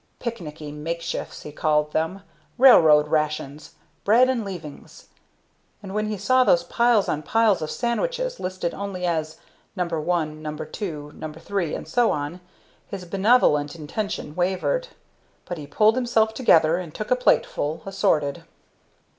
[0.19, 2.23] "Picnicky makeshifts" he called them,
[2.57, 5.09] "railroad rations" "bread and leavings,"
[5.83, 9.37] and when he saw these piles on piles of sandwiches, listed only as
[9.75, 9.85] "No.
[9.85, 10.55] 1," "No.
[10.57, 11.31] 2" "No.
[11.31, 12.41] 3," and so on,
[12.87, 14.87] his benevolent intention wavered.
[15.45, 18.43] But he pulled himself together and took a plateful, assorted.